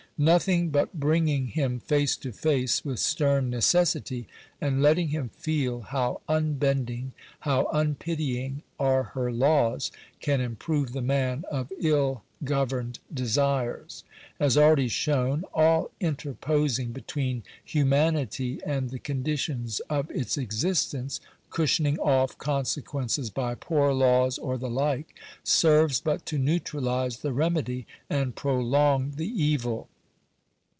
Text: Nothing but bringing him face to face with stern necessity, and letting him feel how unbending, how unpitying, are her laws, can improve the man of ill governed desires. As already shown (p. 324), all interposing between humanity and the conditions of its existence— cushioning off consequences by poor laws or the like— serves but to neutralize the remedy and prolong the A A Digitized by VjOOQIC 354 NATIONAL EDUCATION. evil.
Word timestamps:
Nothing 0.17 0.69
but 0.69 0.99
bringing 0.99 1.47
him 1.47 1.79
face 1.79 2.15
to 2.17 2.31
face 2.31 2.85
with 2.85 2.99
stern 2.99 3.49
necessity, 3.49 4.27
and 4.59 4.79
letting 4.79 5.07
him 5.07 5.29
feel 5.29 5.79
how 5.81 6.21
unbending, 6.29 7.13
how 7.39 7.65
unpitying, 7.73 8.61
are 8.79 9.01
her 9.01 9.31
laws, 9.31 9.91
can 10.19 10.39
improve 10.39 10.93
the 10.93 11.01
man 11.01 11.43
of 11.49 11.71
ill 11.79 12.21
governed 12.43 12.99
desires. 13.11 14.03
As 14.39 14.55
already 14.59 14.87
shown 14.89 15.41
(p. 15.41 15.47
324), 15.53 15.65
all 15.65 15.91
interposing 15.99 16.91
between 16.91 17.41
humanity 17.65 18.59
and 18.63 18.91
the 18.91 18.99
conditions 18.99 19.79
of 19.89 20.11
its 20.11 20.37
existence— 20.37 21.19
cushioning 21.49 21.97
off 21.97 22.37
consequences 22.37 23.31
by 23.31 23.55
poor 23.55 23.91
laws 23.91 24.37
or 24.37 24.59
the 24.59 24.69
like— 24.69 25.15
serves 25.43 25.99
but 25.99 26.27
to 26.27 26.37
neutralize 26.37 27.17
the 27.21 27.33
remedy 27.33 27.87
and 28.07 28.35
prolong 28.35 29.09
the 29.09 29.09
A 29.09 29.09
A 29.09 29.09
Digitized 29.09 29.09
by 29.09 29.09
VjOOQIC 29.09 29.17
354 29.17 29.29
NATIONAL 29.33 29.49
EDUCATION. 29.49 29.53
evil. 29.55 29.87